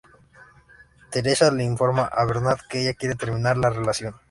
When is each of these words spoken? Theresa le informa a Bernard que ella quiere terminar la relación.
Theresa 1.11 1.51
le 1.51 1.63
informa 1.67 2.05
a 2.23 2.25
Bernard 2.33 2.61
que 2.67 2.81
ella 2.81 2.95
quiere 2.95 3.13
terminar 3.13 3.55
la 3.57 3.69
relación. 3.69 4.15